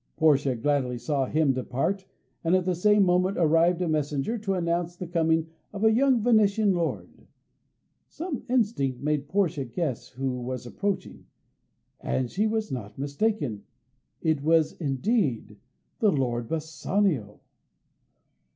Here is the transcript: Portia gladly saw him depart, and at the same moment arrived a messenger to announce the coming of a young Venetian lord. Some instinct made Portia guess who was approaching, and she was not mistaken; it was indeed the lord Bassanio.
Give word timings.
Portia 0.17 0.55
gladly 0.55 0.97
saw 0.97 1.27
him 1.27 1.53
depart, 1.53 2.07
and 2.43 2.55
at 2.55 2.65
the 2.65 2.73
same 2.73 3.03
moment 3.03 3.37
arrived 3.37 3.83
a 3.83 3.87
messenger 3.87 4.35
to 4.35 4.55
announce 4.55 4.95
the 4.95 5.05
coming 5.05 5.47
of 5.73 5.83
a 5.83 5.91
young 5.91 6.19
Venetian 6.23 6.73
lord. 6.73 7.27
Some 8.07 8.43
instinct 8.49 8.99
made 8.99 9.27
Portia 9.29 9.63
guess 9.63 10.07
who 10.07 10.41
was 10.41 10.65
approaching, 10.65 11.27
and 11.99 12.31
she 12.31 12.47
was 12.47 12.71
not 12.71 12.97
mistaken; 12.97 13.63
it 14.23 14.41
was 14.41 14.73
indeed 14.81 15.59
the 15.99 16.11
lord 16.11 16.47
Bassanio. 16.47 17.41